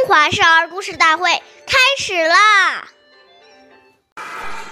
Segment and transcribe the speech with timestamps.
[0.00, 1.28] 中华少儿故事大会
[1.66, 2.88] 开始啦！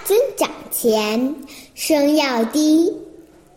[0.03, 1.35] 尊长前，
[1.75, 2.91] 声要低，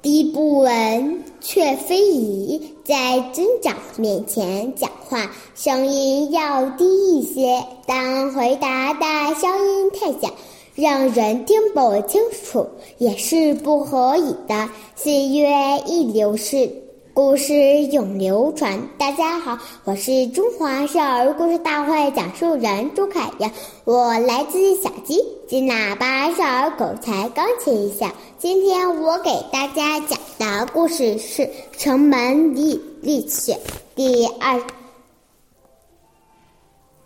[0.03, 2.77] 低不闻却非宜。
[2.85, 6.85] 在尊长面前讲话，声音要低
[7.17, 7.65] 一些。
[7.87, 10.31] 当回答的声音太小，
[10.75, 12.69] 让人听不清楚，
[12.99, 14.69] 也是不可以的。
[14.95, 15.49] 岁月
[15.87, 16.71] 易流逝。
[17.15, 17.55] 故事
[17.93, 18.89] 永流传。
[18.97, 23.51] 大家好，我是中华少儿故事大会讲述人朱凯阳，
[23.85, 28.11] 我来自小鸡金喇叭少儿口才钢琴校。
[28.39, 31.43] 今天我给大家讲的故事是
[31.77, 33.53] 《城门立立雪》
[33.95, 34.59] 第二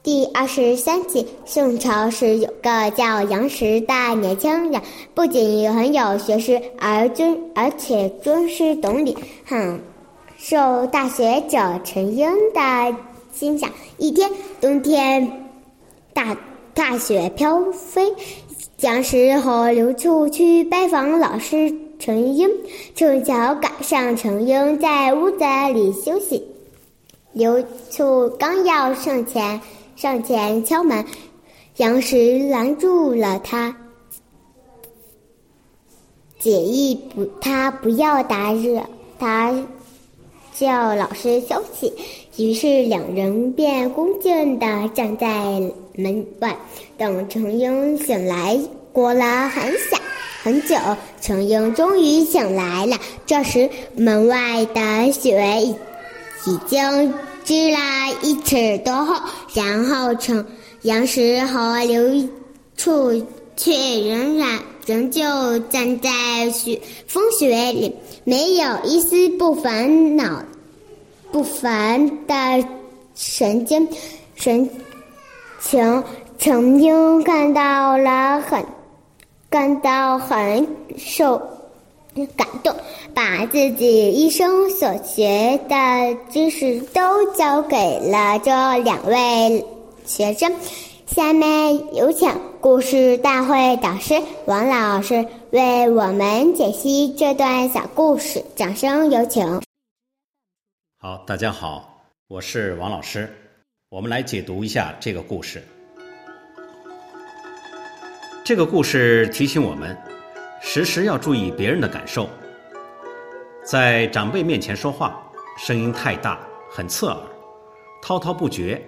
[0.05, 1.27] 第二十三集。
[1.45, 4.81] 宋朝时有个叫杨时的年轻人，
[5.15, 9.81] 不仅很有学识，而尊而且尊师懂礼，很。
[10.37, 12.97] 受大学者陈英的
[13.33, 13.71] 欣赏。
[13.97, 15.51] 一天冬天，
[16.13, 16.37] 大
[16.75, 18.15] 大雪飘飞，
[18.77, 22.49] 蒋时和刘处去拜访老师陈英，
[22.95, 25.39] 正巧赶上陈英在屋子
[25.73, 26.47] 里休息。
[27.33, 29.61] 刘处刚要上前
[29.97, 31.05] 上前敲门，
[31.77, 33.75] 杨时拦住了他，
[36.39, 38.87] 解意不他不要打扰
[39.19, 39.55] 他。
[40.59, 41.93] 叫老师休息，
[42.37, 45.27] 于是两人便恭敬地站在
[45.95, 46.57] 门外
[46.97, 48.59] 等程英醒来。
[48.93, 49.99] 过了很小
[50.43, 50.75] 很久，
[51.21, 52.97] 程英终于醒来了。
[53.27, 55.77] 这时门外的雪已
[56.51, 57.13] 已经
[57.45, 57.79] 积了
[58.23, 60.47] 一尺多厚，然后程
[60.83, 62.27] 杨石和刘
[62.75, 63.23] 处
[63.57, 65.23] 却仍然仍旧
[65.71, 67.95] 站在雪风雪里。
[68.25, 70.43] 没有一丝不烦恼、
[71.31, 72.69] 不烦的
[73.15, 73.89] 神经
[74.35, 74.69] 神
[75.61, 76.05] 情，
[76.39, 78.65] 曾经看到了很
[79.49, 80.67] 感到很
[80.99, 81.41] 受
[82.37, 82.75] 感动，
[83.15, 89.65] 把自己一生所学的知识都教给了这两位
[90.05, 90.53] 学生。
[91.07, 92.29] 下面有请
[92.61, 99.63] 故事大会导师王老师为我们解析这段小故事，掌声有请。
[100.99, 103.33] 好，大家好，我是王老师，
[103.89, 105.63] 我们来解读一下这个故事。
[108.45, 109.97] 这个故事提醒我们，
[110.61, 112.29] 时时要注意别人的感受，
[113.65, 115.23] 在长辈面前说话，
[115.57, 117.17] 声音太大，很刺耳，
[118.03, 118.85] 滔滔不绝。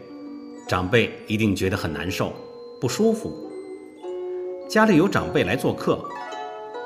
[0.68, 2.30] 长辈一定觉得很难受、
[2.78, 3.32] 不舒服。
[4.68, 5.98] 家里有长辈来做客，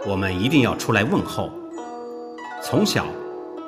[0.07, 1.51] 我们一定要出来问候。
[2.63, 3.05] 从小，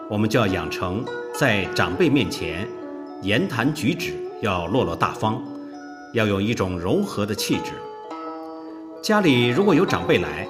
[0.08, 1.04] 我们就要养成
[1.36, 2.64] 在长辈面前
[3.22, 5.42] 言谈举止要落落大方，
[6.12, 7.72] 要有一种柔和的气质。
[9.02, 10.46] 家里如果有长辈来，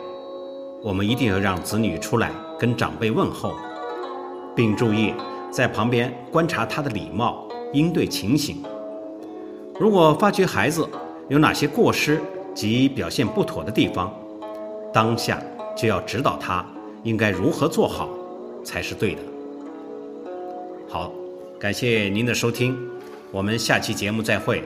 [0.82, 2.30] 我们一定要让子女出来
[2.60, 3.54] 跟长辈问候，
[4.54, 5.14] 并注意
[5.50, 8.62] 在旁边观察他的礼貌应对情形。
[9.78, 10.88] 如果发觉孩子
[11.28, 12.20] 有哪些过失
[12.54, 14.12] 及表现不妥的地方，
[14.92, 15.42] 当下
[15.76, 16.64] 就要指导他
[17.02, 18.08] 应该如何做好
[18.62, 19.22] 才是对的。
[20.88, 21.10] 好，
[21.58, 22.78] 感谢您的收听，
[23.32, 24.62] 我们下期节目再会。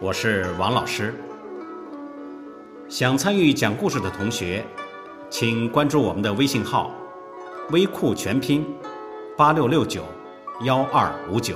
[0.00, 1.14] 我是王老师。
[2.88, 4.64] 想参与讲故事的同学，
[5.30, 6.90] 请关注我们的微信号
[7.70, 8.66] “微库全拼
[9.36, 10.02] 八六六九
[10.64, 11.54] 幺二五九”。